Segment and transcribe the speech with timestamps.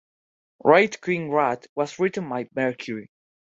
[0.63, 3.11] "Great King Rat" was written by Mercury.